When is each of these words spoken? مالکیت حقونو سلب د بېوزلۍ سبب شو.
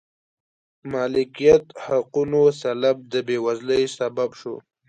مالکیت 0.91 1.65
حقونو 1.85 2.41
سلب 2.61 2.97
د 3.11 3.13
بېوزلۍ 3.27 3.83
سبب 3.97 4.29
شو. 4.39 4.55